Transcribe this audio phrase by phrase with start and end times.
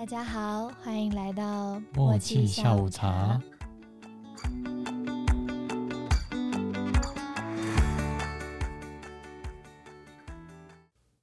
[0.00, 3.38] 大家好，欢迎来到默契下午茶。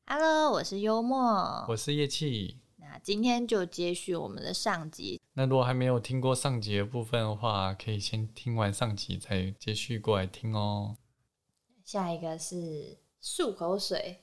[0.05, 1.65] Hello，我是幽默。
[1.67, 2.59] 我是叶气。
[2.75, 10.97] 那今天就接续我们的上集，那如果还没有听过上集的部分的话，可以先听完上集再接续过来听哦。
[11.83, 14.19] 下一个是漱口水。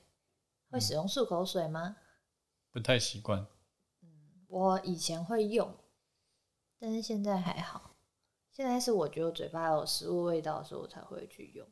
[0.71, 1.97] 会使用漱口水吗？
[2.71, 3.45] 不太习惯，
[4.47, 5.73] 我以前会用，
[6.79, 7.91] 但是现在还好。
[8.51, 11.67] 现在是我觉得我嘴巴有食物味道的时候，我才会去用。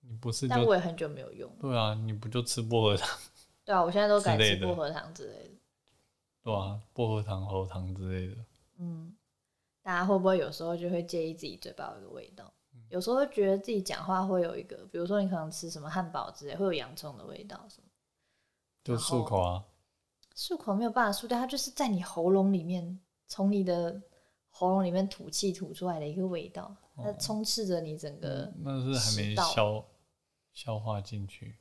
[0.00, 1.50] 你不是但我也很久没有用。
[1.60, 1.94] 对啊？
[1.94, 3.08] 你不就吃薄荷糖
[3.64, 5.54] 对啊，我现在都改吃薄荷糖之类的。
[6.42, 6.80] 对啊？
[6.92, 8.44] 薄荷糖、喉糖之类的，
[8.78, 9.14] 嗯，
[9.82, 12.52] 大家会不会有时候就会介意自己嘴巴有一个味道？
[12.88, 17.86] 有时候会觉得自己讲话会有一个，比如说你可能吃什么汉堡之类，会有洋葱的味道什么。
[18.82, 19.64] 就漱口啊。
[20.40, 24.00] 漱口没有办法漱掉，它就是在你喉咙里面，从你的
[24.48, 29.84] 喉咙里面吐气吐出来的一个味道，它充斥着你整个，那是还没消
[30.54, 31.58] 消化进去，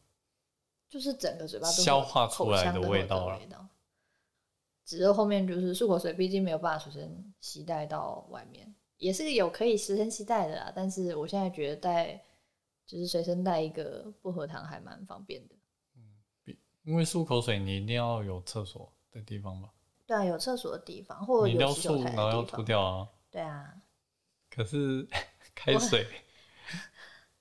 [0.87, 3.67] 就是整个嘴巴都消化出来的味道啊这个味道。
[4.85, 10.71] 只是后面就是漱口水，毕竟没有办法随身携带到外面，也是有可以随身携带的啦。
[10.73, 12.23] 但是我现在觉得带
[12.85, 15.55] 就是随身带一个薄荷糖还蛮方便的。
[16.89, 19.69] 因为漱口水你一定要有厕所的地方吧？
[20.07, 22.59] 对啊，有厕所的地方，或者你一定要者有洗手漱，然后要的地方。
[22.59, 23.07] 吐掉啊。
[23.29, 23.73] 对啊，
[24.49, 25.07] 可是
[25.53, 26.03] 开水，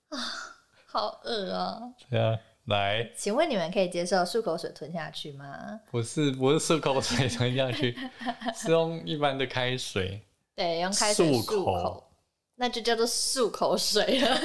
[0.85, 1.81] 好饿啊！
[2.11, 3.11] 对啊，来。
[3.17, 5.81] 请问你们可以接受漱口水吞下去吗？
[5.91, 7.97] 不是不是漱口水吞下去，
[8.55, 10.23] 是用一般的开水。
[10.55, 12.13] 对，用开水漱漱口
[12.57, 14.39] 那就叫做漱口水了。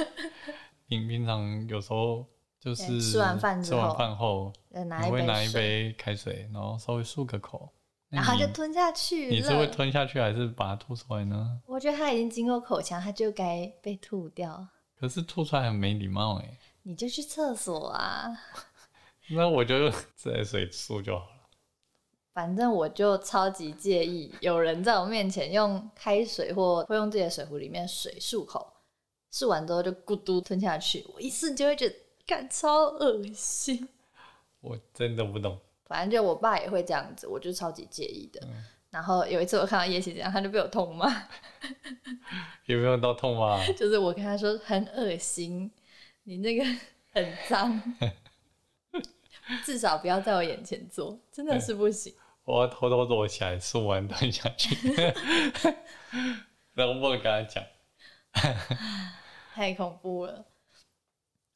[0.86, 2.24] 你平常有时候
[2.58, 7.70] 就是对吃完饭之后吃完饭后，再拿一杯你会拿一，杯开水，然后稍微漱个口。
[8.08, 9.30] 然后就吞下去了。
[9.30, 11.60] 你是会吞下去还是把它吐出来呢？
[11.66, 14.66] 我觉得它已经经过口腔，它就该被吐掉。
[14.98, 16.58] 可是吐出来很没礼貌哎。
[16.84, 18.30] 你就去厕所啊，
[19.30, 21.30] 那我就自来水漱就好了。
[22.32, 28.72] 反正我就超级介意有人在我面前用开水或会用自己的水壶里面水漱口，
[29.32, 31.96] 漱完之后就咕嘟吞下去，我一瞬就会觉得，
[32.26, 33.88] 干超恶心。
[34.64, 35.58] 我真的不懂。
[35.84, 38.40] 反正就我爸也会这样子，我就超级介意的。
[38.90, 41.06] 然后有一次我看到叶希这样，他就被我痛骂，
[42.64, 43.62] 有没有到痛骂？
[43.76, 45.70] 就是我跟他说很恶心，
[46.22, 46.64] 你那个
[47.12, 47.82] 很脏，
[49.66, 52.14] 至少不要在我眼前做，真的是不行。
[52.44, 54.74] 我要偷偷躲起来，说完蹲下去。
[56.72, 57.62] 然后我跟他讲，
[59.54, 60.46] 太恐怖了。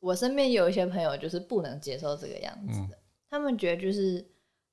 [0.00, 2.98] 我身边有一些朋友就是不能接受这个样子的，
[3.28, 4.24] 他们觉得就是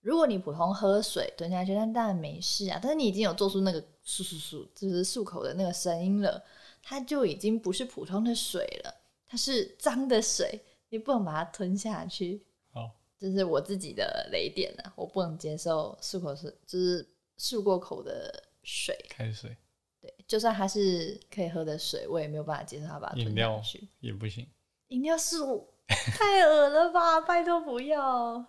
[0.02, 2.80] 如果你普通喝水吞下去，那当然没事啊。
[2.82, 6.44] 但是你已经有做出那个漱漱漱，就是漱口的那个声音了，
[6.84, 8.94] 它就已经不是普通的水了，
[9.26, 12.46] 它是脏的水，你不能把它吞下去。
[12.72, 17.04] 好，这是我自己的雷点啊，我不能接受漱口水，就是
[17.40, 18.96] 漱过口的水。
[19.10, 19.58] 开水、
[20.00, 23.88] 对，就算它是可以喝的水，我也没有办法接受它把它吞下饮料去。
[24.00, 24.48] 也不行。
[24.96, 27.20] 饮料树太恶了吧！
[27.28, 28.46] 拜托不要，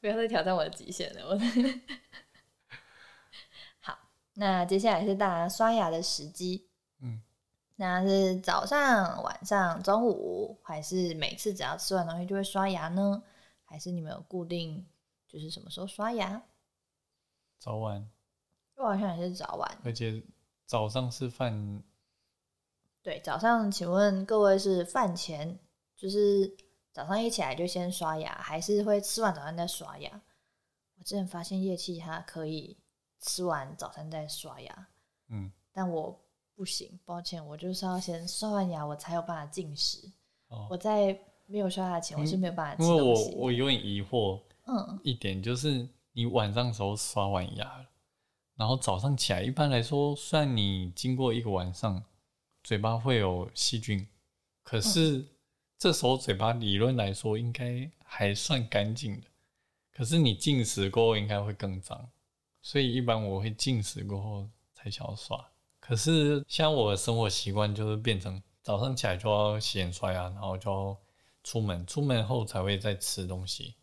[0.00, 1.28] 不要再挑战我的极限了。
[1.28, 1.38] 我
[3.80, 3.98] 好，
[4.32, 6.70] 那接下来是大家刷牙的时机。
[7.02, 7.20] 嗯，
[7.76, 13.22] 那是早上、晚上、中午，还是每次只要吃完东西就会刷牙呢？
[13.62, 14.86] 还是你们有固定
[15.28, 16.42] 就是什么时候刷牙？
[17.58, 18.08] 早晚，
[18.76, 19.78] 我好像也是早晚。
[19.84, 20.22] 而且
[20.64, 21.82] 早上吃饭，
[23.02, 25.58] 对，早上请问各位是饭前，
[25.96, 26.54] 就是
[26.92, 30.20] 早上一起来就先刷牙，还是会吃完早餐再刷牙？
[30.98, 32.76] 我之前发现夜气它可以
[33.20, 34.88] 吃完早餐再刷牙，
[35.28, 36.20] 嗯，但我
[36.54, 40.12] 不行，抱歉，我就是要先刷完牙，我才有办法进食。
[40.48, 43.30] 哦我在没有刷牙前，我是没有办法因为我。
[43.36, 47.86] 我有点疑惑嗯，一点，就是你晚上的时候刷完牙了，
[48.56, 52.04] 然后早上起来，一般来说，虽然你经过一个晚上，
[52.62, 54.06] 嘴巴会有细菌，
[54.62, 55.26] 可是
[55.78, 59.26] 这时候嘴巴理论来说应该还算干净的，
[59.92, 62.10] 可是你进食过后应该会更脏，
[62.62, 65.42] 所以一般我会进食过后才想要刷。
[65.80, 70.96] 可是像我的生活习惯就是变成早上起来就要洗脸刷牙，然后就要
[71.42, 73.74] 出门，出门后才会再吃东西，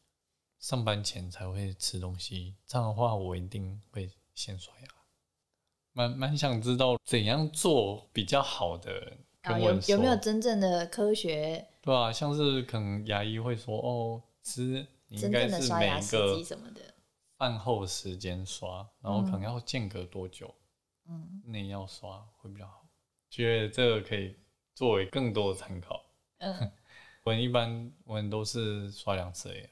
[0.60, 2.56] 上班前才会吃东西。
[2.68, 4.88] 这样的话，我一定会先刷牙。
[5.98, 16.82] 蛮蛮想知道怎样做比较好的，啊，有有没有真正的科学对啊，像是可能牙医会说哦，吃你应真该是每一个什么的？
[17.40, 20.54] 饭后时间刷，然后可能要间隔多久，
[21.10, 22.86] 嗯，内要刷会比较好。
[23.32, 24.36] 觉得这个可以
[24.76, 26.06] 作为更多的参考。
[26.38, 26.72] 嗯，
[27.26, 29.68] 我一般我都是刷两次呀。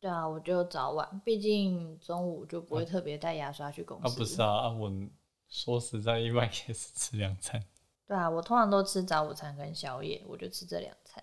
[0.00, 4.08] 对啊，我就早晚，毕竟中午就不会特别带牙刷去公司。
[4.08, 4.90] 啊，不是啊，我
[5.46, 7.62] 说实在，一般也是吃两餐。
[8.06, 11.22] 对啊，我通常都吃早午餐跟宵夜，我就吃这两餐。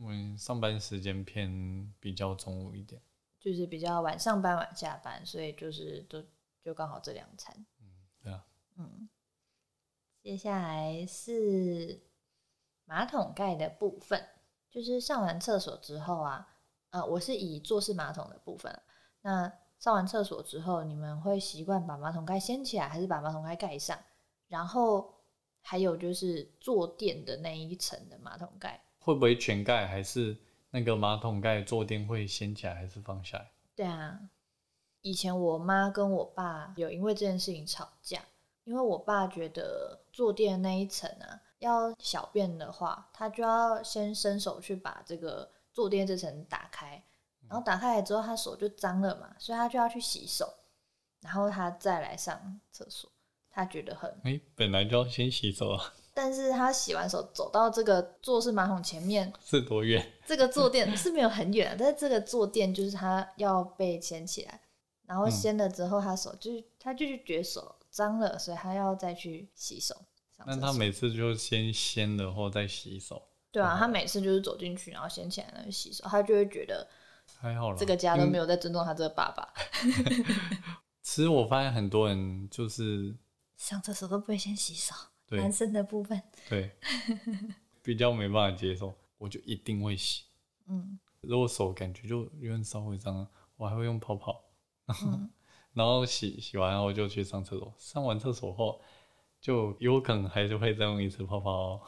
[0.00, 3.02] 我上班时间偏比较中午一点，
[3.38, 6.24] 就是比较晚上班晚下班，所以就是都
[6.62, 7.54] 就刚好这两餐。
[7.78, 7.86] 嗯，
[8.22, 8.42] 对啊。
[8.78, 9.06] 嗯，
[10.22, 12.00] 接下来是
[12.86, 14.26] 马桶盖的部分，
[14.70, 16.48] 就是上完厕所之后啊。
[16.92, 18.70] 呃，我是以坐式马桶的部分。
[19.22, 23.98] 那上完厕所之后，你们会习惯把马桶盖掀起来，还是把马桶盖盖上？
[24.46, 25.14] 然后
[25.62, 29.86] 还有就是坐垫的那一层的马桶盖，会不会全盖？
[29.86, 30.36] 还是
[30.70, 33.50] 那个马桶盖坐垫会掀起来，还是放下来？
[33.74, 34.20] 对啊，
[35.00, 38.20] 以前我妈跟我爸有因为这件事情吵架，
[38.64, 45.50] 因为我爸觉得坐垫那一层啊，要小便的话，他就要先伸手去把这个。
[45.72, 47.02] 坐垫这层打开，
[47.48, 50.52] 然后打开来之后，他手就脏了嘛，所以他就要去洗手，
[51.20, 53.10] 然后他再来上厕所。
[53.54, 55.92] 他觉得很哎，本来就要先洗手啊。
[56.14, 60.10] 但是他洗完手走到这个坐式马桶前面 是多远？
[60.26, 64.60] 这个坐垫是没有很远，但是这个坐垫就是他要被掀起来，
[65.06, 69.94] 然后掀了之后，他手就是他就是觉得手脏了，所以他要再去洗手。
[70.46, 73.22] 那他每次就先掀了后再洗手。
[73.52, 76.88] 对啊，他每次就是走进去，然后掀起来那个洗手，他就会觉得
[77.38, 77.76] 还好了。
[77.76, 79.52] 这个家都没有在尊重他这个爸爸。
[81.02, 83.14] 其实我发现很多人就是
[83.58, 84.94] 上厕所都不会先洗手，
[85.28, 86.70] 男生的部分对
[87.82, 90.24] 比较没办法接受，我就一定会洗。
[90.66, 94.42] 嗯，如果手感觉就有点稍微脏，我还会用泡泡，
[95.74, 97.74] 然后洗洗完后就去上厕所。
[97.76, 98.80] 上完厕所后，
[99.40, 101.80] 就有可能还是会再用一次泡泡。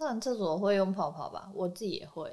[0.00, 2.32] 上完厕所会用泡泡吧，我自己也会。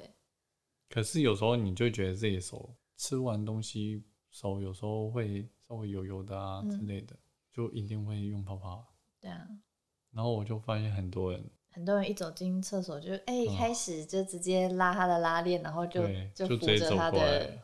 [0.90, 7.14] 可是有时候你就觉得自己手吃完东西手有时候会稍微油油的啊之类的，
[7.52, 8.86] 就一定会用泡泡。
[9.20, 9.46] 对啊。
[10.14, 16.02] 然后我就发现很多人，很多人一走进厕所就哎开始就直接拉他的拉链，然后就
[16.34, 17.60] 就扶着他的，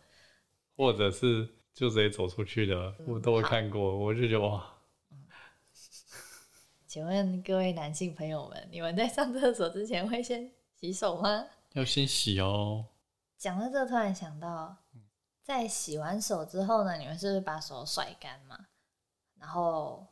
[0.75, 4.69] 或者是就直接走出去的，我都会看过，我就觉得哇。
[6.93, 11.47] 请问各位男性朋友们，你们在上厕所之前会先洗手吗？
[11.71, 12.85] 要先洗哦。
[13.35, 14.77] 讲到这，突然想到，
[15.41, 18.67] 在洗完手之后呢，你们是不是把手甩干嘛？
[19.39, 20.05] 然后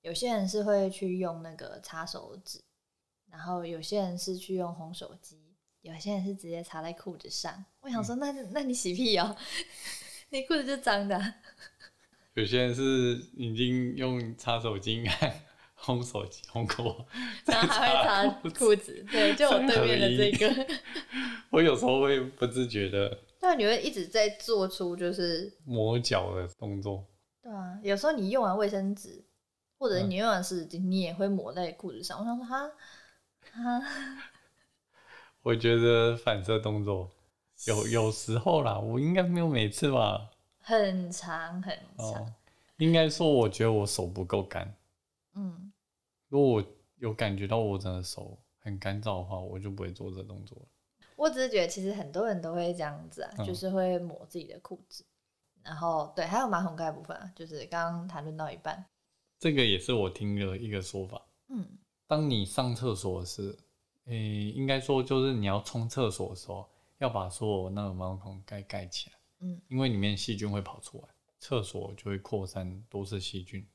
[0.00, 2.60] 有些人是会去用那个擦手纸，
[3.30, 7.64] 然后有些人是去用烘手机，有些人是直接擦在裤子上。
[7.82, 9.36] 我想说，那那你洗屁哦，
[10.30, 11.34] 你裤子就脏的。
[12.34, 15.08] 有些人是已经用擦手巾
[15.86, 17.06] 烘手机，烘过，
[17.46, 20.66] 然后还会擦裤子， 对，就我对面的这个。
[21.50, 27.06] 我有时候会不自觉的，那，你会一直在做出就是磨脚的动作。
[27.40, 29.24] 对啊，有时候你用完卫生纸，
[29.78, 32.18] 或者你用完湿纸巾，你也会抹在裤子上。
[32.18, 32.68] 我想说，哈，
[33.52, 33.82] 哈，
[35.42, 37.08] 我觉得反射动作
[37.66, 40.30] 有有时候啦，我应该没有每次吧。
[40.58, 42.34] 很长很长，
[42.78, 44.74] 应该说，我觉得我手不够干。
[45.36, 45.70] 嗯，
[46.36, 46.64] 如果我
[46.96, 50.66] 有感觉到我整个手很干燥的话，我就不会做这动作了。
[51.16, 55.02] 我只是觉得，其实很多人都会这样子啊，就是会抹自己的裤子。
[55.62, 58.84] 然后，对，还有马桶盖部分啊，就是刚刚谈论到一半，
[59.38, 61.22] 这个也是我听的一个说法。
[61.48, 61.66] 嗯，
[62.06, 63.58] 当你上厕所时，
[64.04, 69.16] 诶，应该说就是你要冲厕所的时候，要把所有那个马桶盖盖起来。
[69.38, 73.66] 嗯，因为里面细菌会跑出来，厕所就会扩散，都是细菌。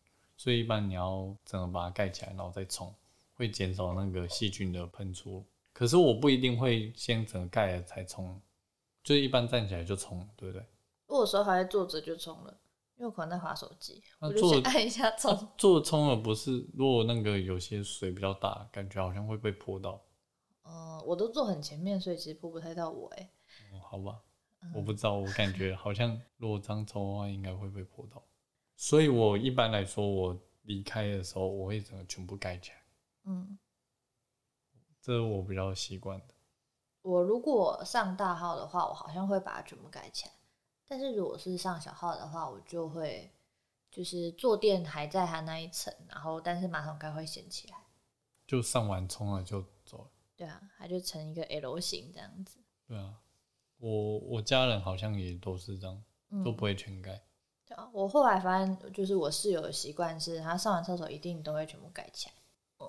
[0.42, 2.92] 所以一般你要整个把它盖起来，然后再冲，
[3.36, 5.46] 会减少那个细菌的喷出。
[5.72, 8.42] 可是我不一定会先整个盖了才冲，
[9.04, 10.66] 就一般站起来就冲，对不对？
[11.06, 12.60] 如果说还在坐着就冲了，
[12.96, 15.48] 因为我可能在划手机，我就先按一下冲。
[15.60, 16.68] 坐冲了不是？
[16.74, 20.02] 如果那个有些水比较大，感觉好像会被泼到。
[20.64, 23.30] 哦，我都坐很前面，所以其实泼不太到我哎。
[23.74, 24.20] 哦，好吧，
[24.74, 28.24] 我不知道，我感觉好像如果这样冲的话，应该会被泼到。
[28.82, 32.78] 所以，我一般来说，我离开的时候，我会整个全部盖起来。
[33.26, 33.60] 嗯，
[35.00, 36.34] 这是我比较习惯的。
[37.04, 40.34] 我如果上大号的话，我好像会把它全部盖起来。
[40.88, 43.32] 但是如果是上小号的话，我就会
[43.92, 47.78] 就是坐垫还在它那一层，然后但是马桶盖会掀起来。
[48.48, 50.10] 就上完冲了就走了。
[50.36, 52.58] 对啊，它就成一个 L 型这样子。
[52.88, 53.22] 对啊，
[53.78, 56.04] 我我家人好像也都是这样，
[56.44, 57.22] 都不会全盖。
[57.72, 62.34] 对啊，我后来发现，就是我室友的习惯是，他上完厕所一定都会全部盖起来。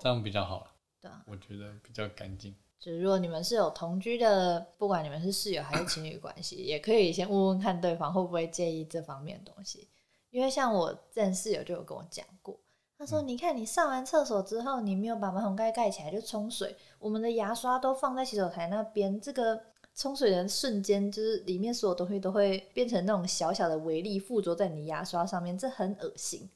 [0.01, 0.67] 这样比较好了。
[0.99, 2.53] 对啊，我觉得比较干净。
[2.81, 9.87] 就是如果你们是有同居的，不管你们是室友还是情侣关系，也可以先问问看对方会不会介意这方面的东西。
[10.31, 12.59] 因为像我之前室友就有跟我讲过，
[12.97, 19.63] 他说：“你看你上完厕所之后，你没有把马桶盖盖起来就冲水，我们的牙刷都放在洗手台那边，这个
[19.95, 26.49] 冲水的瞬间，就是里面所有东西都会变成那种小小的微粒附着在你牙刷上面，这很恶心。”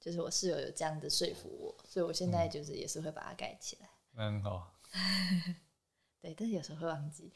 [0.00, 3.88] 就是我室友有这样的说服我，所以我现在就是也是会把它盖起来。
[4.16, 4.74] 很好。
[6.20, 7.32] 对，但是有时候会忘记，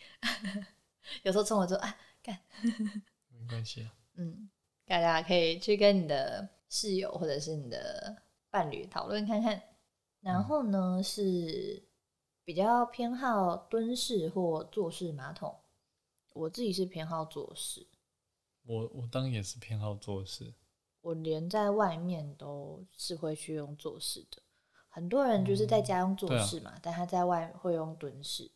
[1.23, 2.37] 有时候冲了之后啊，干，
[3.29, 3.95] 没关系啊。
[4.19, 4.51] 嗯，
[4.85, 8.17] 大家可以去跟你的室友或者是你的
[8.51, 9.63] 伴侣讨论看看。
[10.21, 11.81] 然后呢，是
[12.47, 15.53] 比较偏好蹲式或坐式马桶。
[16.33, 17.85] 我自己是偏好坐式。
[18.63, 20.55] 我我当然也是偏好坐式。
[21.01, 24.41] 我连在外面都是会去用坐式的。
[24.89, 28.53] 很多人就是在家用坐式嘛，但他在外会用蹲式。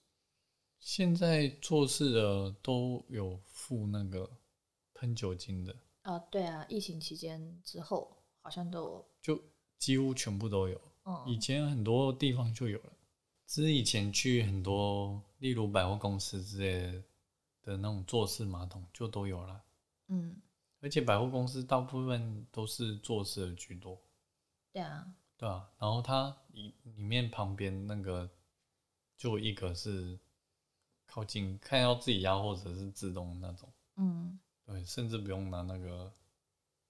[0.78, 4.30] 现在坐式的都有附那个
[4.94, 9.42] 喷酒精的啊，对啊，疫情期间之后好像都有，就
[9.78, 10.80] 几乎全部都有。
[11.04, 12.99] 嗯，以前很多地方就有了，只
[13.52, 17.02] 是以前去很多，例如百货公司之类
[17.62, 19.60] 的那种坐式马桶就都有了。
[20.06, 20.40] 嗯，
[20.78, 24.00] 而且百货公司大部分都是坐式的居多。
[24.72, 25.12] 对啊。
[25.36, 28.30] 对啊，然后它里里面旁边那个
[29.16, 30.16] 就一个是
[31.06, 36.12] 靠近看要自己压或者是自动那种，嗯，对，甚至不用拿那个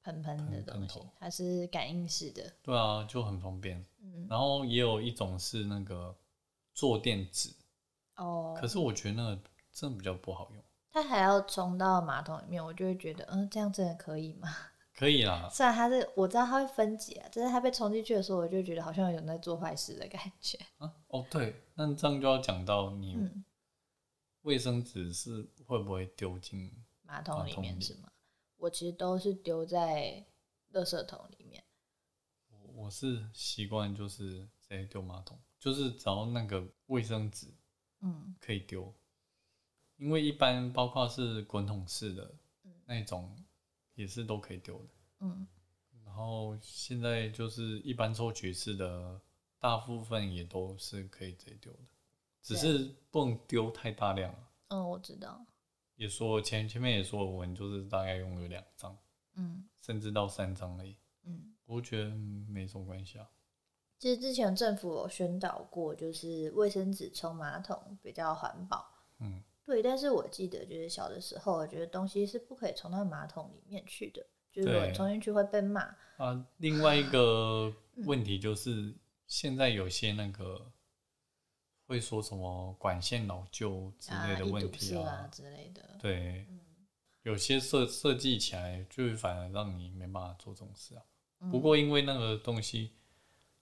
[0.03, 3.83] 喷喷的东西，它是感应式的，对啊，就很方便。
[4.03, 6.15] 嗯，然后也有一种是那个
[6.75, 7.55] 坐垫纸，
[8.17, 14.49] 哦，可是我觉得那个真的比较不好用，它还要冲到马桶里面，我就会觉得，嗯，这样真的可以吗？
[14.95, 20.59] 可以啦，虽然它是我知道它会分解，但是它被冲进去的时候，我就觉得好像有在做坏事的感觉。
[20.77, 23.17] 啊，哦，对，那这样就要讲到你
[24.43, 26.71] 卫生纸是会不会丢进
[27.03, 28.11] 马桶里面是吗？
[28.59, 30.27] 我其实都是丢在
[30.73, 31.65] 垃圾桶里面。
[32.51, 37.47] 我我是习惯就是直接丢马桶，就是找那个卫生纸，
[38.01, 38.93] 嗯，可以丢，
[39.99, 42.35] 因为一般包括是滚筒式的
[42.85, 43.33] 那种。
[43.97, 44.89] 也是都可以丢的，
[45.19, 45.47] 嗯，
[46.07, 49.21] 然后现在就是一般抽取式的，
[49.59, 51.81] 大部分也都是可以直接丢的，
[52.41, 55.45] 只是不能丢太大量了嗯，我知道。
[55.97, 58.97] 也说前前面也说，我们就是大概用了两张，
[59.35, 62.09] 嗯，甚至到三张而已，嗯，我觉得
[62.49, 63.29] 没什么关系啊。
[64.01, 68.85] 其实之前政府有宣导过，就是卫生纸冲马桶比较环保，
[69.21, 69.43] 嗯。
[69.63, 75.83] 对，但是我记得就是小的时候，我觉得东西是不可以冲到马桶里面去的，就是冲进去会被骂。
[76.17, 77.73] 啊，另外一个
[78.07, 78.93] 问题就是
[79.27, 80.73] 现在有些那个
[81.87, 85.99] 会说什么管线老旧之类的问题啊之类的。
[86.01, 86.49] 对，
[87.23, 91.03] 有些设设计起来就反而让你没办法做这种事啊。
[91.51, 92.93] 不过因为那个东西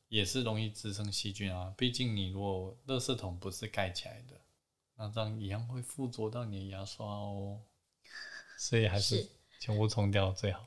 [0.08, 4.40] 也是容易滋生细菌啊，毕竟你如果垃圾桶不是盖起来的。
[4.96, 7.60] 那这样一样会附着到你的牙刷哦，
[8.58, 9.28] 所以还是
[9.60, 10.64] 全部冲掉最好。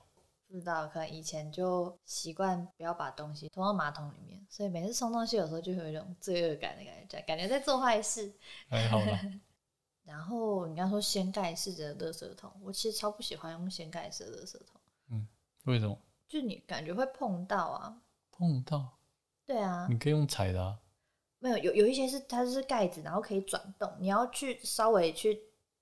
[0.48, 8.34] 不知道，可能以前就习惯不要把东西冲到马桶里面，所以每次冲东西有时候就会有一种罪恶感的感觉，感觉在做坏事。
[8.70, 9.20] 还好了。
[10.04, 14.82] 然后你刚说掀盖式的垃圾桶，我其实超不喜欢用掀盖式的垃圾桶。
[15.10, 15.28] 嗯，
[15.66, 15.98] 为什么？
[16.28, 18.02] 就你感觉会碰到啊？
[18.32, 18.98] 碰到？
[19.52, 19.86] 对啊。
[19.90, 20.78] 你可以用踩的啊。
[21.40, 25.38] 没有，有有一些是它是盖子，然后可以转动，你要去稍微去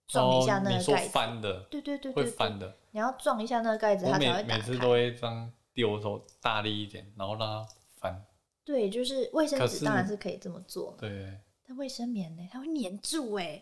[0.08, 1.10] 撞一下那个盖子。
[1.10, 2.76] 翻的，对对对，会翻的。
[2.92, 4.44] 你要撞一下那个盖子，它才会。
[4.44, 8.26] 每次都会这样丢的时候大力一点，然后让它翻。
[8.66, 10.96] 对，就是卫生纸当然是可以这么做。
[10.98, 11.38] 对。
[11.68, 12.48] 但卫生棉呢？
[12.52, 13.62] 它会粘住哎，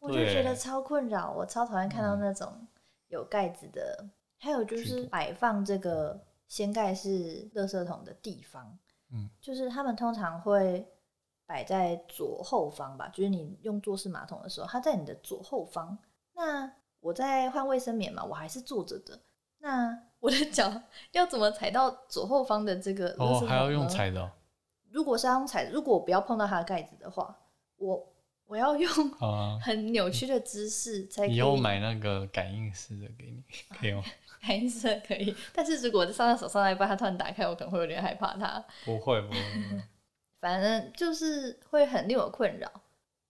[0.00, 2.66] 我就觉得超困扰，我超讨厌看到那种
[3.08, 4.08] 有盖子的。
[4.38, 8.78] 还有就是摆放这个掀盖式垃圾桶的地方，
[9.12, 10.86] 嗯，就是他们通常会。
[11.48, 15.96] 摆在左后方吧，就是你用坐式马桶的时候，它在你的左后方。
[16.34, 19.16] 那我在换卫生棉嘛，我还是坐着的。
[19.58, 20.82] 那我的脚
[21.12, 23.14] 要怎么踩到左后方的这个？
[23.20, 24.28] 哦，还要用踩的。
[24.90, 27.38] 如果是用踩，如果我不要碰到它的盖子的话，
[27.76, 28.12] 我
[28.46, 28.90] 我要用
[29.60, 31.28] 很扭曲的姿势才。
[31.28, 33.44] 以后买那个感应式的给你，
[33.78, 34.02] 可以吗？
[34.40, 38.64] 感应式可以，但是如果我上在手上那一半，它突然打开，我可能会有点害怕它。
[38.84, 39.38] 不会，不会。
[40.40, 42.70] 反正就是会很令我困扰。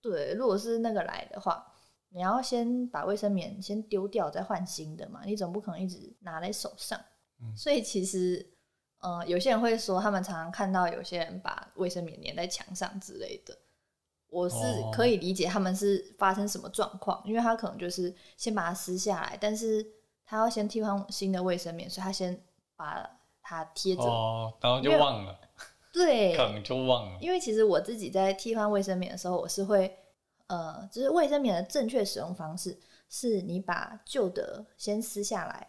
[0.03, 1.67] 对，如果是那个来的话，
[2.11, 5.23] 你要先把卫生棉先丢掉，再换新的嘛。
[5.25, 6.99] 你总不可能一直拿在手上。
[7.41, 8.47] 嗯所以其实，
[9.01, 13.57] 呃，有些人会说，他们常常看到有些人把卫生棉粘在墙上之类的。
[14.29, 19.87] 我是哦可以理解他们是发生什么状况，因为他可能就是先把它撕下来，但是
[20.27, 22.39] 他要先替换新的卫生棉，所以他先
[22.75, 23.09] 把
[23.41, 24.03] 它贴着。
[24.03, 25.39] 哦，然后就忘了，
[25.93, 27.19] 对，可能就忘了。
[27.21, 29.97] 因为其实我自己在替换卫生棉的时候，我是会，
[30.49, 32.77] 呃，就是卫生棉的正确使用方式
[33.09, 35.69] 是你把旧的先撕下来，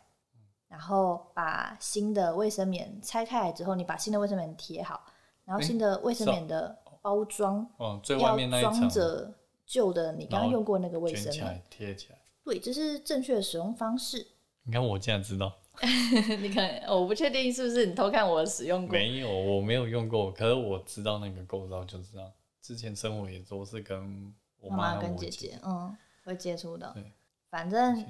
[0.67, 5.05] 然后把新的卫生棉拆开来之后，你把新的卫生棉贴好，
[5.45, 9.31] 然后新的卫生棉的包装哦，最外要面那一装层着
[9.67, 11.63] 旧的你刚刚用过那个卫生棉。
[11.69, 12.19] 贴起来。
[12.43, 14.25] 对，这是正确的使用方式。
[14.67, 15.51] 你看我竟然知道，
[16.39, 18.91] 你看，我不确定是不是你偷看我使用过。
[18.91, 22.29] 没有，我没有用过，可是我知道那个构造就是这样。
[22.62, 25.95] 之前生活也都是跟我妈跟姐姐，嗯，
[26.25, 27.12] 会接触的对。
[27.50, 28.05] 反正。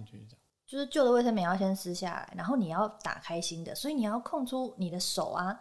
[0.65, 5.57] 就是旧的卫生棉要先撕下来，然后你要打开新的，所以你要空出你的手啊。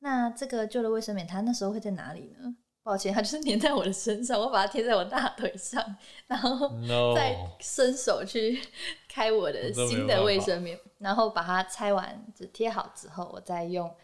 [0.00, 2.56] 那这个旧的卫生棉它那时候会在哪里呢？
[2.88, 6.70] 抱歉，它就是粘在我的身上，我把它贴在我大腿上，然后
[7.14, 8.58] 再伸手去
[9.06, 13.94] 开我的新的卫生棉，然后把它拆完，就贴好之后，我再用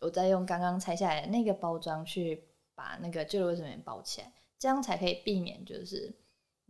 [0.00, 2.42] 我再用刚刚拆下来的那个包装去
[2.74, 6.12] 把那个旧的卫生棉包起来，这样才可以避免就是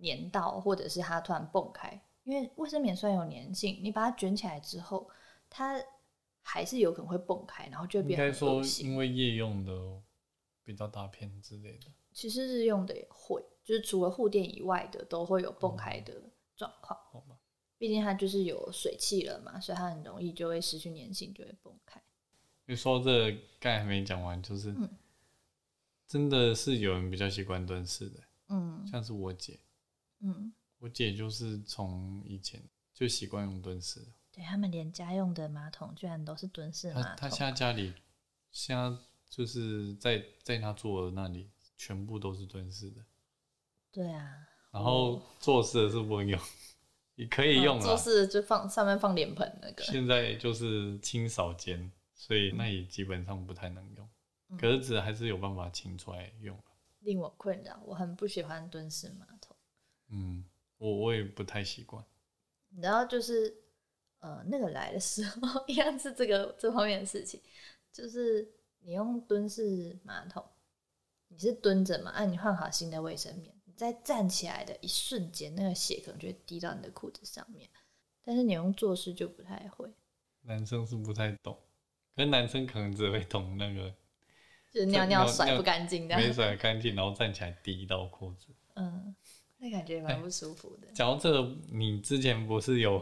[0.02, 1.98] 粘到或者是它突然蹦开。
[2.24, 5.08] 因为卫生棉虽然有粘性，你把它卷起来之后，
[5.48, 5.82] 它
[6.42, 8.62] 还是有可能会蹦开，然后就变得很该说。
[8.86, 9.72] 因为夜用的
[10.64, 11.86] 比较大片之类的。
[12.12, 16.22] 其实日用的也会，就是除了护垫以外的都会有崩开的
[16.56, 16.98] 状况。
[17.10, 17.36] 好吧，
[17.78, 22.02] 毕竟它就是有水汽了嘛，所以它很容易就会失去粘性，就会崩开。
[22.66, 24.88] 你说这个刚才还没讲完，就是、嗯
[26.04, 29.58] 真的是有人比较习惯蹲式的，嗯像是我姐，
[30.20, 34.06] 嗯，我姐就是从以前就习惯用蹲式的。
[34.30, 37.94] 对他们连家用的马桶居然都是蹲式马桶，她她现在家里，
[38.50, 38.94] 现在
[39.34, 43.02] 就是在在他坐的那里，全部都是蹲式的，
[43.90, 44.28] 对啊，
[44.70, 46.38] 然后坐式的是不能用，
[47.14, 47.82] 也可以用嗯啦。
[47.82, 54.06] 做事就放上面放脸盆那个，现在就是清扫间，所以那也基本上不太能用，
[54.50, 56.62] 嗯可是纸还是有办法清出来用。
[57.00, 57.82] 令我困扰。
[57.86, 59.56] 我很不喜欢蹲式马桶，
[60.10, 60.44] 嗯，
[60.76, 62.04] 我我也不太习惯。
[62.76, 63.56] 然后，就是
[64.18, 67.40] 呃那个来的时候， 一样是这个这方面的事情，
[67.90, 68.46] 就是
[68.84, 70.44] 你用蹲式马桶，
[71.28, 77.70] 你是蹲着嘛，啊，你换好新的卫生棉，你在站起来的一瞬间，那个血可能就会滴到你的裤子上面，
[78.24, 79.88] 但是你用坐式就不太会，
[80.42, 81.56] 男生是不太懂，
[82.16, 83.94] 可是男生可能只会懂那个
[84.72, 88.48] 就是尿尿甩不干净这没，甩干净，然后站起来滴到裤子。
[88.74, 89.14] 嗯，
[89.58, 93.00] 那感觉蛮不舒服的，讲到这个，你之前不是有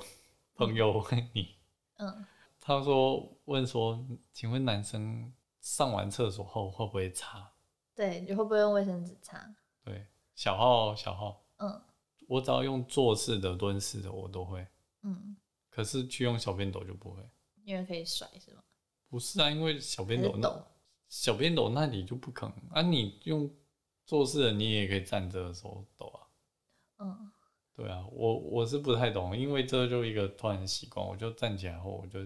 [0.57, 1.55] 朋友问你，
[1.97, 2.27] 嗯，
[2.61, 7.53] 他说问说，请问男生上完厕所后会不会擦？
[7.95, 9.55] 对，你会不会用卫生纸擦？
[9.85, 11.81] 对，小号小号，嗯
[12.29, 14.67] 我只要用坐式的、蹲式的我都会，
[15.03, 15.37] 嗯，
[15.69, 17.29] 可是去用小便斗就不会。
[17.65, 18.63] 因为可以甩是吗？
[19.09, 20.67] 不是啊，因为小便斗那？
[21.09, 23.53] 小便斗那里就不可能啊，你用
[24.07, 26.21] 坐式的你也可以站着的时候抖啊。
[26.99, 27.33] 嗯
[27.75, 32.21] 对啊，我我是不太懂，因为这就一个突然的习惯，我就站起来后我就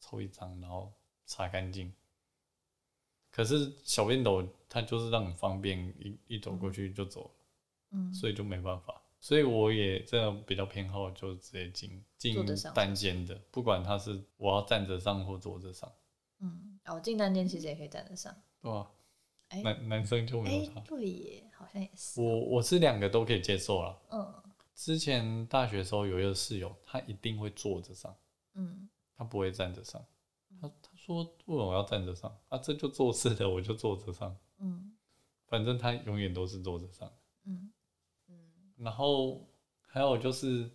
[0.00, 0.92] 抽一张，然后
[1.26, 1.94] 擦干净。
[3.34, 7.30] 可是小便斗它就是让你方便，一一走过去就走了，
[7.90, 9.02] 嗯，所以就没办法。
[9.18, 15.90] 所以我也真的比较偏好就直接进进单间的，不管它是我要站着上或坐着上，
[16.38, 18.32] 嗯，哦，进单间其实也可以站着上。
[18.62, 18.90] 对吧、
[19.48, 20.80] 哎男男生就没有哎差，。
[20.86, 22.20] 对耶，好像也是。
[22.20, 24.00] 我我是两个都可以接受了。
[24.10, 24.34] 嗯
[24.76, 28.14] 之前大学的时候有一个室友，他一定会坐着上，
[28.54, 30.04] 嗯他不会站着上。
[30.60, 32.58] 他他说为什么要站着上啊？
[32.58, 34.96] 这就坐式的，我就坐着上，嗯
[35.46, 37.12] 反正他永远都是坐着上。
[37.44, 37.70] 嗯
[38.28, 38.34] 嗯，
[38.78, 39.46] 然后
[39.86, 40.70] 还有就是，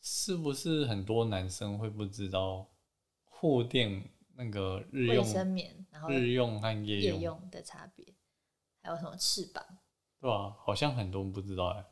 [0.00, 2.66] 是不是很多男生会不知道
[3.24, 8.04] 护垫那个日卫用、生棉，然后日用和夜用，夜用的差别，
[8.80, 9.62] 还有什么翅膀？
[10.20, 11.84] 对啊、好像很多人不知道哎、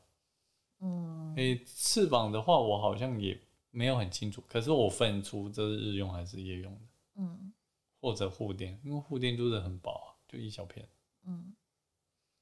[0.81, 6.86] 嗯诶、翅膀的话，我好像也没有很清楚，可是我分出这是日用还是夜用的，
[7.17, 7.53] 嗯
[8.01, 10.89] 或者护垫，因为护垫就是很薄啊，就一小片，
[11.25, 11.57] 嗯，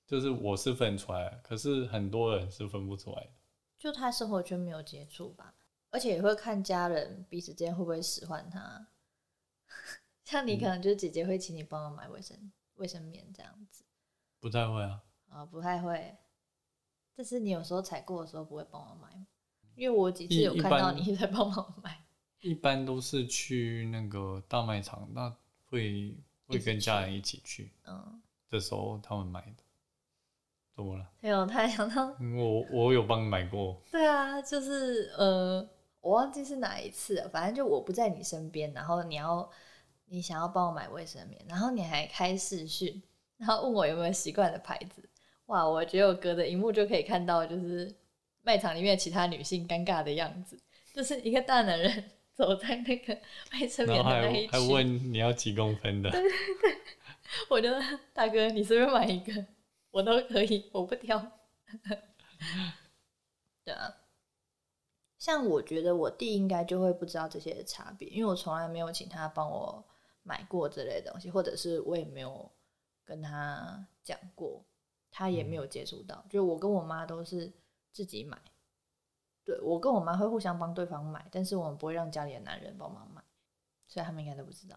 [0.06, 3.30] 就是我是分出来的，可是很多人是分不出来的。
[3.78, 5.54] 就他生活圈没有接触吧，
[5.90, 8.88] 而且也会看家人彼此之间会不会使唤他。
[10.24, 13.84] 像你可能就是姐姐会请你帮我买卫生卫生棉这样子
[14.40, 16.16] 不太会啊，啊、不太会。
[17.14, 19.26] 但是你有时候采购的时候不会帮我买吗，
[19.76, 22.03] 因为我几次有看到你 在帮忙买。
[22.44, 26.14] 一般都是去那个大卖场，那会
[26.46, 29.62] 会跟家人一起去，嗯，这时候他们买的。
[30.76, 31.09] 怎么了？
[31.20, 35.66] 没有，他想到， 嗯我我有帮你买过，对啊，就是呃，
[36.00, 39.48] 我忘记是哪一次了，反正就我不在你身边，然后你要
[40.07, 43.02] 你想要帮我买卫生棉，然后你还开视讯，
[43.38, 45.09] 然后问我有没有习惯的牌子，
[45.46, 47.94] 哇，我觉得我隔着荧幕就可以看到，就是
[48.42, 50.61] 卖场里面其他女性尴尬的样子，
[50.92, 52.04] 就是一个大男人
[52.35, 53.18] 走在那个
[53.55, 56.11] 卫生然后还棉的那一还区，问你要几公分的，
[57.49, 57.68] 我就
[58.12, 59.47] 大哥，你随便买一个，
[59.90, 61.33] 我都可以，我不挑。
[63.64, 63.94] 对啊，
[65.18, 69.85] 像我觉得我弟应该就会不知道这些差别，因为我从来没有请他帮我
[70.23, 72.51] 买过这类东西，或者是我也没有
[73.05, 74.64] 跟他讲过，
[75.11, 76.25] 他也没有接触到。
[76.29, 77.51] 就我跟我妈都是
[77.90, 78.37] 自己买，
[79.44, 83.22] 对我跟我妈会互相帮对方买，但是我们不会让家里的男人帮忙买，
[83.87, 84.76] 所以他们应该都不知道。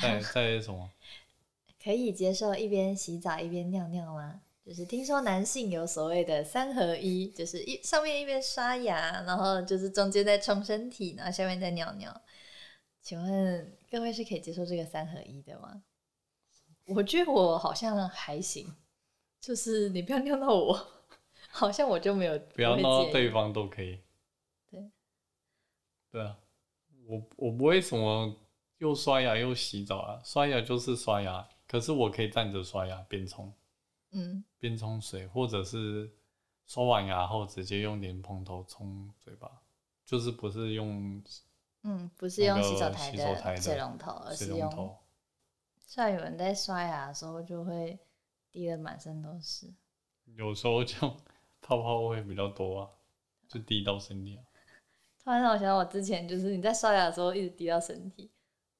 [0.00, 0.90] 在在什么？
[1.82, 4.40] 可以接受一边洗澡一边尿尿吗？
[4.64, 12.22] 就是听说男性有所谓的三合一，就是一上面一边刷牙，然后就是中间在冲身体，然后下面再尿尿。
[13.00, 15.82] 请问各位是可以接受这个三合一的吗？
[16.84, 18.76] 我觉得我好像还行，
[19.40, 20.97] 就是你不要尿到我，
[21.50, 24.00] 好像我就没有 不要闹到对方都可以。
[24.70, 24.90] 对，
[26.10, 26.38] 对啊，
[27.06, 28.36] 我我不会什么
[28.78, 33.52] 又刷牙又洗澡啊，刷牙就是刷牙，可是我可以站着刷牙边冲
[34.10, 36.10] 嗯边冲水，或者是
[36.66, 39.50] 刷完牙后直接用莲蓬头冲嘴巴，
[40.04, 41.22] 就是不是用
[41.82, 44.98] 嗯，不是用洗手台的水龙头，而是用龙头。
[45.86, 47.98] 像有人在刷牙的时候就会
[48.50, 49.72] 滴的满身都是。
[50.34, 51.16] 有时候就
[51.68, 52.88] 泡泡会比较多啊，
[53.46, 54.40] 就滴到身体啊。
[55.22, 58.30] 突然让我想到我之前就是你在刷牙的时候一直滴到身体，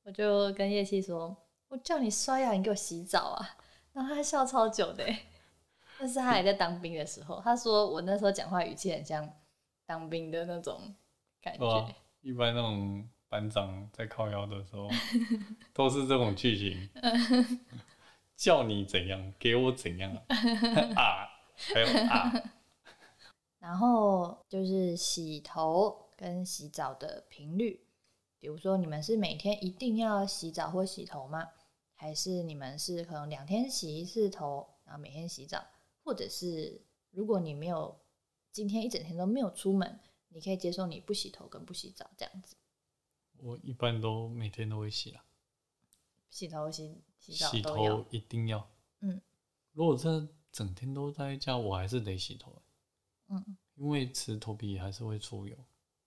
[0.04, 1.36] 我就跟叶希说
[1.68, 3.46] ：“我叫你刷牙，你给我洗澡啊！”
[3.92, 5.18] 然后他笑超久的欸，
[5.98, 9.30] 但是他还在当兵的时候，他说我那时候讲话语气很像
[9.84, 10.80] 当兵的那种
[11.42, 11.94] 感觉。？
[12.22, 14.88] 一般那种班长在靠腰的时候，
[15.74, 16.88] 都是这种剧情，
[18.34, 20.10] 叫你怎样，给我怎样
[20.96, 21.28] 啊，
[21.74, 22.32] 还有啊，
[23.58, 27.84] 然后就是洗头跟洗澡的频率，
[28.38, 31.48] 比如说你们是每天一定要洗澡或洗头吗？
[31.94, 35.64] 还是你们是可能两天洗一次头，然后每天洗澡，
[36.04, 37.98] 或者是如果你没有
[38.52, 42.54] 今天一整天都没有出门，你可以接受你不洗头跟不洗澡这样子，
[43.38, 45.24] 我一般都每天都会洗啦，
[46.30, 48.06] 洗头洗洗澡洗头。
[48.10, 48.70] 一定要。
[49.00, 49.20] 嗯，
[49.72, 52.62] 如果这整天都在家，我还是得洗头欸，
[53.28, 55.56] 嗯因为其实头皮还是会出油。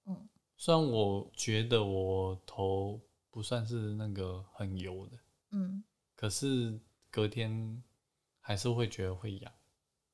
[0.05, 5.17] 嗯虽然我觉得我头不算是那个很油的，
[5.51, 5.84] 嗯
[6.15, 6.79] 可是
[7.10, 7.81] 隔天
[8.39, 9.53] 还是会觉得会痒，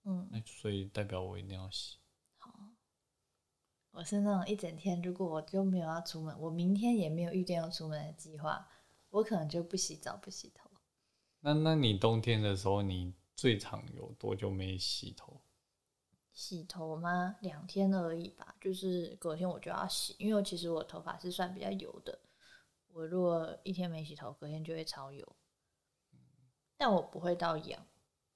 [0.04, 1.98] 嗯，那所以代表我一定要洗。
[2.38, 2.54] 好。
[3.92, 8.68] 我是那种一整天，如果我就没有要出门，我明天也没有预定要出门的计划，
[9.10, 10.70] 我可能就不洗澡不洗头。
[11.40, 15.42] 那那你冬天的时候，你最长有多久没洗头？
[16.38, 17.36] 洗头吗？
[17.42, 22.20] 两天而已吧，就是隔天我就要洗，因为其实我头发是算比较油的，
[22.90, 25.36] 我如果一天没洗头，隔天就会超油，
[26.78, 27.84] 但我不会到痒，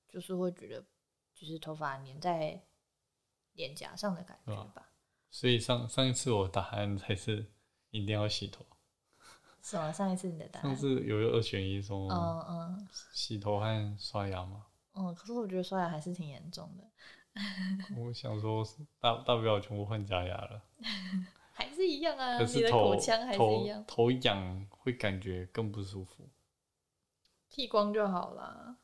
[0.10, 0.84] 就是会觉得
[1.36, 2.60] 就是头发粘在
[3.54, 4.90] 脸颊上的感觉啊吧。
[5.30, 7.54] 所以上上一次我答案才是
[7.92, 8.66] 一定要洗头。
[9.62, 9.94] 什么？
[9.94, 10.70] 上一次你的答案？
[10.70, 16.84] 上次有一个二选一说嗯嗯洗头和刷牙吗，嗯，可是我觉得刷牙还是挺严重的，
[17.98, 18.64] 我想说
[19.00, 20.62] 大大不了全部换假牙了，
[21.54, 26.30] 还是一样啊，可你的口腔还是头一样，头痒会感觉更不舒服，
[27.50, 28.78] 剃光就好啦。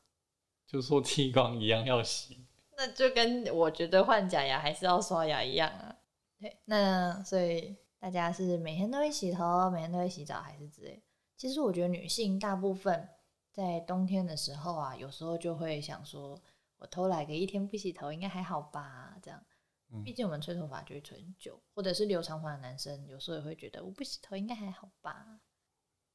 [0.66, 2.46] 就说剃光一样要洗。
[2.76, 5.96] 那就跟我觉得换假牙还是要刷牙一样啊。
[6.38, 11.02] 对，那所以大家是每天都会洗头，每天都会洗澡，还是之类？
[11.36, 13.08] 其实我觉得女性大部分
[13.50, 16.40] 在冬天的时候啊，有时候就会想说，
[16.78, 19.16] 我偷来个一天不洗头应该还好吧？
[19.22, 19.44] 这样，
[19.92, 25.40] 嗯毕竟我们吹头发就会吹很久，或者是留长发的男生，有时候也会觉得我不洗头应该还好吧？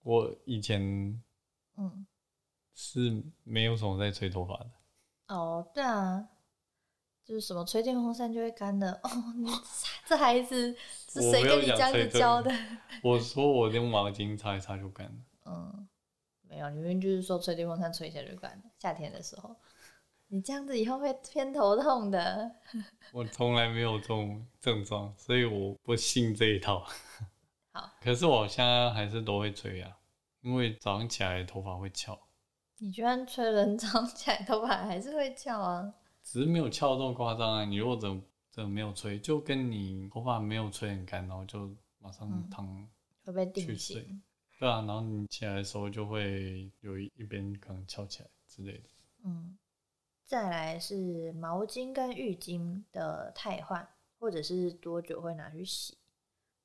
[0.02, 1.22] 我以前
[1.78, 2.06] 嗯，
[2.74, 4.72] 是没有什么在吹头发的，
[5.28, 6.28] 哦，对啊，
[7.24, 9.10] 就是什么吹电风扇就会干的哦。
[9.36, 9.50] 你
[10.06, 10.76] 这孩子
[11.10, 12.52] 是谁跟你这样子教的？
[13.02, 15.16] 我说我用毛巾擦一擦就干了。
[15.46, 15.88] 嗯，
[16.42, 18.64] 没有，你明明就是说吹电风扇吹一下就干了。
[18.78, 19.56] 夏天的时候，
[20.34, 22.52] 你这样子以后会偏头痛的。
[23.14, 26.84] 我从来没有这种症状，所以我不信这一套。
[27.72, 29.96] 好， 可是我现在还是都会吹啊，
[30.42, 32.20] 因为早上起来头发会翘，
[32.80, 35.94] 你居然吹人早上起来头发还是会翘啊？
[36.24, 37.64] 只是没有翘这么夸张啊。
[37.64, 41.70] 你如果真的真的没有吹，就跟你头发没有吹很干，然后就
[42.00, 42.90] 马上嗯烫，
[43.24, 44.20] 会被定去型睡。
[44.58, 48.90] 对啊，然后你起来的时候就会有一一边可能翘起来之类的。
[49.26, 49.56] 嗯，
[50.34, 55.96] 再来是毛巾跟浴巾的汰换，或者是多久会拿去洗。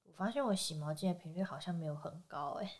[0.04, 2.76] 我发现我洗毛巾的频率好像没有很高哎、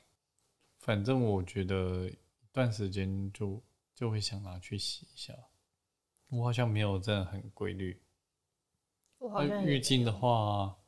[0.79, 2.17] 反正我觉得一
[2.55, 3.63] 段时间就
[3.95, 5.35] 就会想拿去洗一下。
[6.29, 8.03] 我好像没有真的很规律。
[9.19, 10.79] 我好那像浴巾的有，话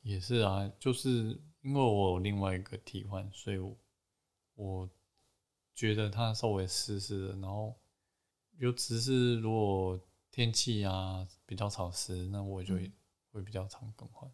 [0.00, 3.76] 也是啊，就是因为我有另外一个替换，所以我
[4.54, 4.90] 我
[5.74, 7.78] 觉得它稍微湿湿的，然后
[8.58, 12.92] 尤其是如果天气啊比较潮湿，那我就会、嗯
[13.32, 14.30] 会比较常更换。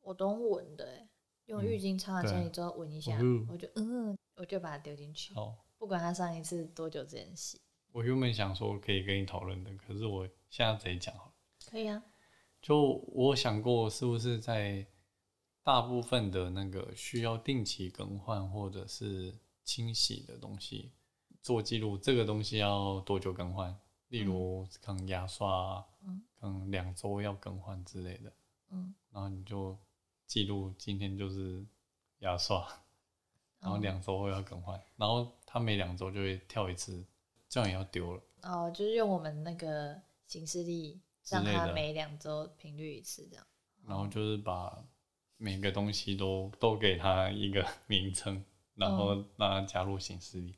[0.00, 1.06] 我都闻的哎、
[1.44, 7.60] 用嗯浴巾擦完对身体之后闻一下，嗯我就嗯，我就把它丢进去，好，不管它上一次多久之前洗，
[7.92, 11.32] 我原本想说可以跟你讨论的，可是我现在直接讲好了。
[11.66, 12.02] 可以啊。
[12.62, 14.86] 就我想过，是不是在
[15.62, 20.92] 大部分的那个需要定期更换或者是清洗的东西
[21.42, 23.76] 做记录，这个东西要多久更换？
[24.08, 28.32] 例如可能牙刷啊，嗯可能两周要更换之类的，
[28.70, 29.76] 嗯，然后你就
[30.26, 31.62] 记录今天就是
[32.20, 32.66] 牙刷，
[33.60, 37.04] 然后哦两周后要更换，然后它每两周就会跳一次，
[37.48, 38.22] 这样也要丢了。
[38.42, 43.46] 哦，就是用我们那个行事历，之类的让它每两周频率一次这样。
[43.84, 44.82] 然后就是把
[45.36, 48.42] 每个东西都都给它一个 名称，
[48.74, 50.56] 然后让它加入形式里。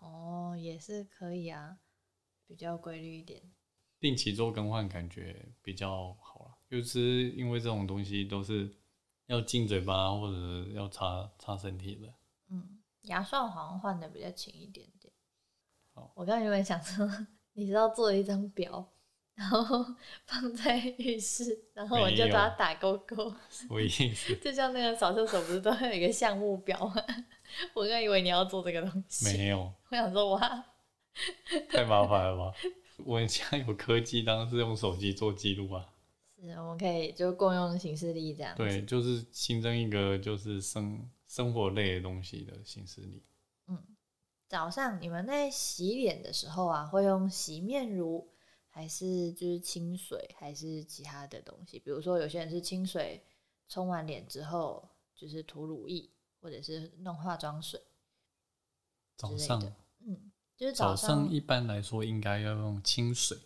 [0.00, 1.78] 哦，也是可以啊，
[2.46, 3.42] 比较规律一点。
[4.00, 8.72] 定期做更换感觉比较好了，就是因为这种东西都是
[9.26, 12.14] 要进嘴巴或者要擦擦身体的。
[12.48, 15.12] 嗯，牙刷好像换的比较勤一点点
[15.92, 16.12] 好。
[16.14, 17.08] 我刚刚原本想说，
[17.54, 18.88] 你知道做了一张表，
[19.38, 19.86] 然后
[20.26, 24.34] 放在浴室，然后我就把它打勾勾，什么意思？
[24.42, 26.96] 就像那个扫厕所不是都会有一个项目表吗？
[27.72, 30.64] 我刚以为你要做这个东西，没有，我想说哇，
[31.70, 32.52] 太麻烦了吧？
[33.04, 35.86] 我们现在有科技，当然是用手机做记录啊。
[36.42, 38.62] 是我们可以就共用形式力这样子。
[38.64, 43.22] 对，就是新增一个就是生生活类的东西的形式力。
[43.68, 43.78] 嗯。
[44.48, 48.28] 早上你们在洗脸的时候啊，会用洗面乳，
[48.78, 51.80] 还是就是清水，还是其他的东西？
[51.80, 53.20] 比如说有些人是清水
[53.68, 56.08] 冲完脸之后，就是涂乳液，
[56.40, 57.80] 或者是弄化妆水
[59.16, 59.72] 之类早上的。
[60.06, 63.36] 嗯，就是早上上一般来说应该要用清水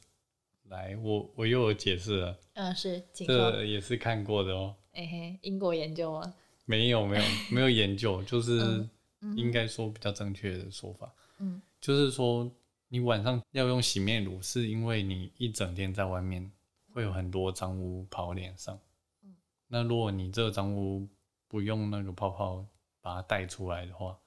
[0.65, 3.03] 来，我我又有解释了，嗯是。
[3.15, 4.77] 这也是看过的哦。
[4.93, 6.35] 哎、嘿，英国研究啊，
[6.67, 8.87] 没有没有没有研究，就是
[9.35, 12.55] 应该说比较正确的说法，嗯就是说
[12.93, 16.53] 你晚上要用洗面乳，是因为你一整天在外面
[16.93, 18.79] 会有很多脏污跑脸上。
[19.23, 19.35] 嗯
[19.67, 21.09] 那如果你这个脏污
[21.49, 22.63] 不用那个泡泡
[23.01, 24.19] 把它带出来的话，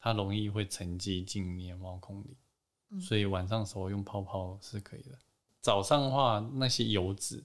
[0.00, 2.36] 它容易会沉积进你的毛孔里。
[2.88, 5.16] 嗯所以晚上时候用泡泡是可以的。
[5.60, 7.44] 早上的话，那些油脂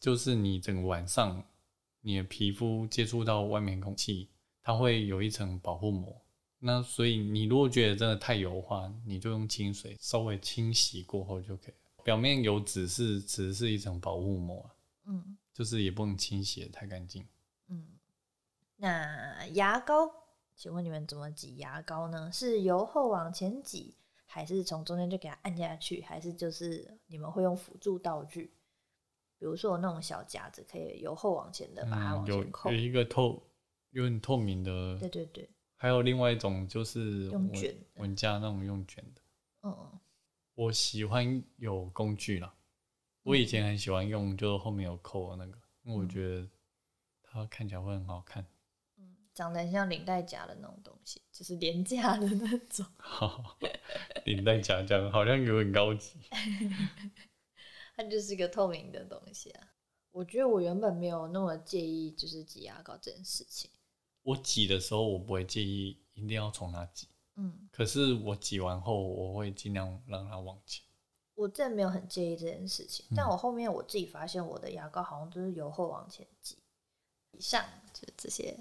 [0.00, 1.44] 就是你整个晚上
[2.00, 4.30] 你的皮肤接触到外面空气，
[4.62, 6.18] 它会有一层保护膜。
[6.64, 12.04] 那所以你如果觉得真的太油的话，你就用清水稍微清洗过后就可以了。
[12.04, 14.70] 表面油脂是只是一层保护膜啊，
[15.06, 17.26] 嗯就是也不能清洗的太干净。
[17.66, 17.88] 嗯。
[18.76, 20.08] 那牙膏，
[20.54, 22.30] 请问你们怎么挤牙膏呢？
[22.32, 28.54] 是由后往前挤，还是从中间就给它按下去，还是就是你们会用辅助道具？
[29.38, 32.70] 比如说有那种小夹子，可以由后往前的把它往前扣。
[32.70, 33.42] 有一个透
[33.90, 35.50] 有点透明的，对对对，
[35.82, 39.20] 还有另外一种就是我用卷的我们家那种用卷的。
[39.62, 40.00] 嗯嗯
[40.54, 42.54] 我喜欢有工具啦。
[43.24, 46.48] 我以前很喜欢用，就是后面有扣的那个，因为我觉得
[47.20, 48.46] 它看起来会很好看。
[48.96, 52.86] 嗯，长得很像领带夹的那种东西，就是廉价的那种。
[54.24, 56.16] 领带夹这样好像有点高级。
[57.96, 59.66] 它就是一个透明的东西啊。
[60.12, 63.68] 我觉得我原本没有那么介意，就是挤牙膏这件事情。
[64.22, 70.84] 我挤的时候，我不会介意一定要从哪挤，嗯，可是我挤完后，我会尽量让它往前。
[71.34, 76.56] 我真的没有很介意这件事情，嗯但我后面我自己发现我的牙膏好像都是由后往前挤。
[77.32, 78.54] 以上就是这些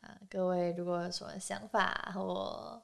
[0.00, 2.82] 啊，各位如果有什么想法或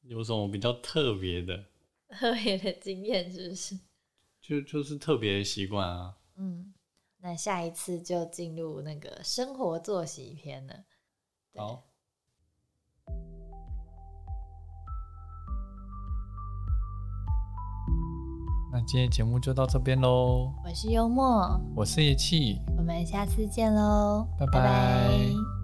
[0.00, 1.64] 有什么比较特别的，
[2.08, 3.78] 特别的经验，是不是？
[4.40, 6.16] 就就是特别的习惯啊。
[6.36, 6.72] 嗯，
[7.24, 10.74] 那下一次就进入那个生活作息篇了。
[11.54, 11.84] 好，
[18.72, 20.52] 那今天节目就到这边喽。
[20.64, 24.46] 我是幽默，我是叶气，我们下次见喽，拜。
[24.46, 25.61] 拜拜